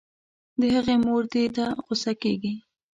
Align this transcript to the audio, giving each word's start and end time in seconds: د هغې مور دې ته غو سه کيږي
د 0.59 0.61
هغې 0.75 0.95
مور 1.05 1.23
دې 1.33 1.45
ته 1.55 1.65
غو 1.83 1.93
سه 2.01 2.11
کيږي 2.21 2.53